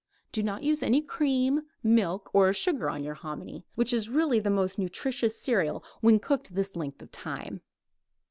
[0.31, 4.49] Do not use any cream, milk or sugar on your hominy, which is really the
[4.49, 7.61] most nutritious cereal when cooked this length of time.